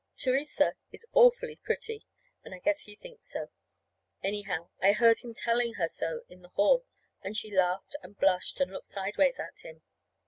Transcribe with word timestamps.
Theresa 0.17 0.73
is 0.91 1.05
awfully 1.13 1.57
pretty, 1.57 2.07
and 2.43 2.55
I 2.55 2.59
guess 2.59 2.81
he 2.81 2.95
thinks, 2.95 3.27
so. 3.29 3.51
Anyhow, 4.23 4.71
I 4.81 4.93
heard 4.93 5.19
him 5.19 5.35
telling 5.35 5.73
her 5.75 5.87
so 5.87 6.23
in 6.27 6.41
the 6.41 6.49
hall, 6.49 6.85
and 7.21 7.37
she 7.37 7.55
laughed 7.55 7.95
and 8.01 8.17
blushed 8.17 8.59
and 8.59 8.71
looked 8.71 8.87
sideways 8.87 9.37
at 9.39 9.59
him. 9.59 9.83